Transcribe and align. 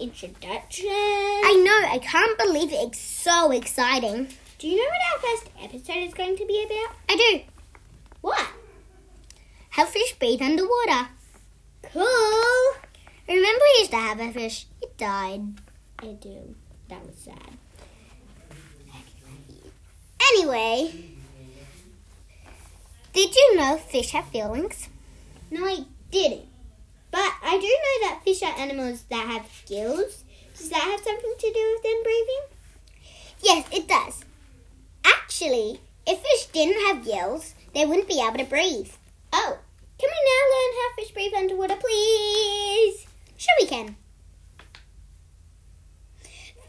introduction. 0.00 0.86
I 0.88 1.62
know, 1.64 1.88
I 1.92 1.98
can't 1.98 2.38
believe 2.38 2.72
it. 2.72 2.88
It's 2.88 2.98
so 2.98 3.50
exciting. 3.52 4.28
Do 4.58 4.68
you 4.68 4.76
know 4.76 4.88
what 4.88 5.00
our 5.12 5.20
first 5.20 5.50
episode 5.62 6.02
is 6.08 6.14
going 6.14 6.36
to 6.36 6.46
be 6.46 6.64
about? 6.64 6.96
I 7.08 7.16
do. 7.16 7.40
What? 8.22 8.46
How 9.70 9.86
fish 9.86 10.14
breathe 10.18 10.42
underwater. 10.42 11.08
Cool. 11.82 12.74
Remember 13.28 13.64
we 13.76 13.80
used 13.80 13.90
to 13.90 13.96
have 13.96 14.20
a 14.20 14.32
fish? 14.32 14.66
It 14.82 14.96
died. 14.96 15.42
I 15.98 16.06
do. 16.06 16.54
That 16.88 17.06
was 17.06 17.16
sad. 17.16 17.58
Anyway, 20.32 20.92
did 23.12 23.34
you 23.34 23.56
know 23.56 23.76
fish 23.76 24.12
have 24.12 24.26
feelings? 24.26 24.88
No, 25.50 25.64
I 25.64 25.84
didn't. 26.10 26.46
Fish 28.30 28.42
are 28.44 28.60
animals 28.60 29.02
that 29.10 29.26
have 29.26 29.50
gills. 29.66 30.22
Does 30.56 30.70
that 30.70 30.82
have 30.82 31.00
something 31.00 31.34
to 31.36 31.52
do 31.52 31.72
with 31.74 31.82
them 31.82 32.00
breathing? 32.04 32.42
Yes, 33.42 33.66
it 33.72 33.88
does. 33.88 34.24
Actually, 35.04 35.80
if 36.06 36.20
fish 36.20 36.46
didn't 36.52 36.80
have 36.86 37.04
gills, 37.04 37.56
they 37.74 37.84
wouldn't 37.84 38.06
be 38.06 38.24
able 38.24 38.38
to 38.38 38.44
breathe. 38.44 38.92
Oh, 39.32 39.58
can 39.98 40.08
we 40.08 40.30
now 40.30 40.42
learn 40.54 40.76
how 40.78 40.94
fish 40.94 41.10
breathe 41.10 41.34
underwater, 41.34 41.74
please? 41.74 43.04
Sure, 43.36 43.54
we 43.60 43.66
can. 43.66 43.96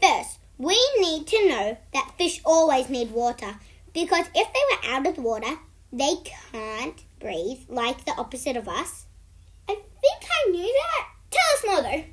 First, 0.02 0.40
we 0.58 0.76
need 0.98 1.28
to 1.28 1.48
know 1.48 1.78
that 1.92 2.14
fish 2.18 2.40
always 2.44 2.88
need 2.88 3.12
water 3.12 3.54
because 3.94 4.26
if 4.34 4.48
they 4.52 4.88
were 4.88 4.94
out 4.96 5.06
of 5.06 5.14
the 5.14 5.22
water, 5.22 5.58
they 5.92 6.16
can't 6.24 7.04
breathe 7.20 7.60
like 7.68 8.04
the 8.04 8.16
opposite 8.16 8.56
of 8.56 8.66
us. 8.66 9.06
I 9.68 9.74
think 9.74 10.22
I 10.24 10.50
knew 10.50 10.66
that. 10.66 11.08
Tell 11.32 11.40
us 11.56 11.82
more 11.82 11.90
though. 11.90 12.04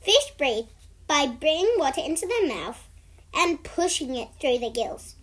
Fish 0.00 0.33
breathe 0.44 0.66
by 1.06 1.26
bringing 1.26 1.72
water 1.78 2.02
into 2.04 2.26
their 2.26 2.46
mouth 2.46 2.86
and 3.34 3.64
pushing 3.64 4.14
it 4.14 4.28
through 4.38 4.58
their 4.58 4.70
gills. 4.70 5.14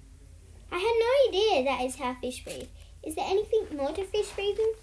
I 0.72 0.77
had 0.80 0.95
no 0.97 1.30
idea 1.30 1.64
that 1.64 1.86
is 1.86 1.97
how 1.97 2.16
fish 2.16 2.44
breathe. 2.44 2.69
Is 3.03 3.14
there 3.14 3.27
anything 3.27 3.77
more 3.77 3.92
to 3.92 4.03
fish 4.03 4.30
breathing? 4.31 4.73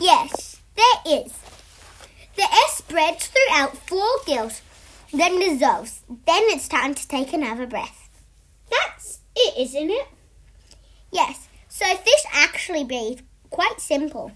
Yes, 0.00 0.60
there 0.74 1.18
is. 1.18 1.38
The 2.34 2.42
air 2.42 2.68
spreads 2.70 3.28
throughout 3.28 3.76
four 3.76 4.08
gills, 4.26 4.62
then 5.12 5.38
dissolves. 5.38 6.02
Then 6.08 6.42
it's 6.46 6.66
time 6.66 6.94
to 6.94 7.06
take 7.06 7.32
another 7.32 7.66
breath. 7.66 8.08
That's 8.70 9.20
it, 9.36 9.54
isn't 9.56 9.90
it? 9.90 10.08
Yes, 11.12 11.46
so 11.68 11.84
fish 11.94 12.24
actually 12.32 12.82
breathe. 12.82 13.20
Quite 13.50 13.80
simple. 13.80 14.32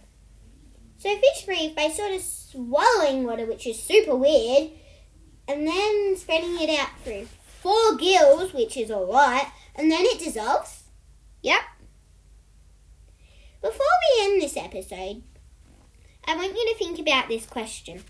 So 0.99 1.17
fish 1.17 1.45
breathe 1.47 1.75
by 1.75 1.89
sort 1.89 2.13
of 2.13 2.23
swallowing 2.23 3.25
water, 3.25 3.47
which 3.47 3.67
is 3.67 3.83
super 3.83 4.15
weird, 4.15 4.71
and 5.49 5.67
then 5.67 6.17
spreading 6.17 6.61
it 6.61 6.79
out 6.79 6.91
through 7.03 7.27
four 7.63 7.97
gills, 7.97 8.53
which 8.53 8.77
is 8.77 8.91
a 8.91 8.99
lot, 8.99 9.51
and 9.75 9.91
then 9.91 10.05
it 10.05 10.19
dissolves. 10.19 10.85
Yep. 11.43 11.61
Before 13.63 13.81
we 13.81 14.25
end 14.25 14.43
this 14.43 14.57
episode, 14.57 15.23
I 16.27 16.37
want 16.37 16.55
you 16.55 16.73
to 16.73 16.79
think 16.79 16.99
about 16.99 17.29
this 17.29 17.47
question. 17.47 18.05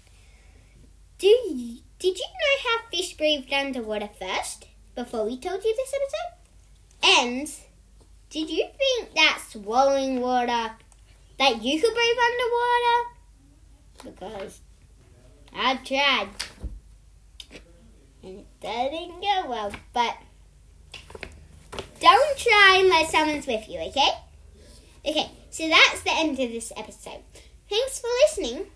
Do 1.19 1.29
you, 1.29 1.79
did 1.99 2.19
you 2.19 2.25
know 2.25 2.71
how 2.71 2.89
fish 2.91 3.17
breathed 3.17 3.53
underwater 3.53 4.11
first 4.19 4.67
before 4.95 5.25
we 5.25 5.39
told 5.39 5.65
you 5.65 5.75
this 5.77 5.95
episode? 5.95 7.19
And 7.21 7.51
did 8.31 8.51
you 8.51 8.67
think 8.77 9.15
that 9.15 9.43
swallowing 9.49 10.21
water 10.21 10.73
that 11.39 11.63
you 11.63 11.81
could 11.81 11.95
breathe 11.95 12.17
underwater? 12.27 13.09
Because 14.05 14.61
I've 15.55 15.85
tried. 15.85 16.29
And 18.23 18.41
it 18.41 18.47
didn't 18.61 19.21
go 19.21 19.49
well, 19.49 19.73
but 19.93 20.17
don't 22.01 22.39
try 22.39 22.81
unless 22.83 23.13
someone's 23.13 23.47
with 23.47 23.69
you, 23.69 23.81
okay? 23.81 24.11
Okay, 25.07 25.31
so 25.51 25.69
that's 25.69 26.03
the 26.03 26.13
end 26.13 26.33
of 26.33 26.51
this 26.51 26.73
episode. 26.77 27.23
Thanks 27.69 28.01
for 28.01 28.09
listening. 28.27 28.67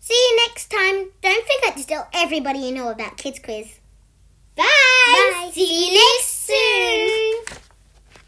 See 0.00 0.14
you 0.14 0.46
next 0.46 0.70
time. 0.70 1.10
Don't 1.22 1.46
forget 1.46 1.76
to 1.76 1.86
tell 1.86 2.08
everybody 2.12 2.58
you 2.60 2.74
know 2.74 2.90
about 2.90 3.16
Kids 3.16 3.38
Quiz. 3.38 3.78
Bye. 4.56 4.64
Bye. 4.66 5.50
See 5.52 5.86
you 5.86 5.94
next 5.94 6.46
soon. 6.46 7.13